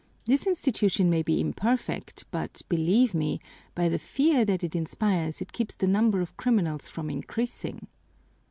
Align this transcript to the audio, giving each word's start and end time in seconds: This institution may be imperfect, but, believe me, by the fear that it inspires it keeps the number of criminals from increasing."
This 0.25 0.47
institution 0.47 1.11
may 1.11 1.21
be 1.21 1.39
imperfect, 1.39 2.23
but, 2.31 2.63
believe 2.67 3.13
me, 3.13 3.39
by 3.75 3.87
the 3.87 3.99
fear 3.99 4.43
that 4.45 4.63
it 4.63 4.75
inspires 4.75 5.41
it 5.41 5.53
keeps 5.53 5.75
the 5.75 5.85
number 5.87 6.21
of 6.21 6.35
criminals 6.37 6.87
from 6.87 7.07
increasing." 7.11 7.85